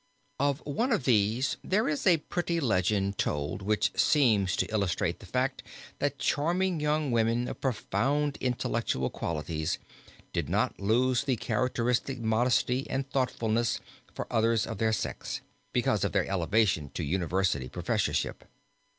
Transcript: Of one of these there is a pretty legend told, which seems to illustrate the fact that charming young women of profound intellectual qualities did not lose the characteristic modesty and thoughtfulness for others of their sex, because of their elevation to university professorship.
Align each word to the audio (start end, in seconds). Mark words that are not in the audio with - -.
Of 0.39 0.65
one 0.65 0.91
of 0.91 1.03
these 1.05 1.57
there 1.63 1.87
is 1.87 2.07
a 2.07 2.17
pretty 2.17 2.59
legend 2.59 3.19
told, 3.19 3.61
which 3.61 3.91
seems 3.95 4.55
to 4.55 4.65
illustrate 4.73 5.19
the 5.19 5.27
fact 5.27 5.61
that 5.99 6.17
charming 6.17 6.79
young 6.79 7.11
women 7.11 7.47
of 7.47 7.61
profound 7.61 8.35
intellectual 8.41 9.11
qualities 9.11 9.77
did 10.33 10.49
not 10.49 10.79
lose 10.79 11.25
the 11.25 11.35
characteristic 11.35 12.19
modesty 12.19 12.89
and 12.89 13.07
thoughtfulness 13.11 13.79
for 14.15 14.25
others 14.33 14.65
of 14.65 14.79
their 14.79 14.91
sex, 14.91 15.41
because 15.71 16.03
of 16.03 16.13
their 16.13 16.25
elevation 16.25 16.89
to 16.95 17.03
university 17.03 17.69
professorship. 17.69 18.45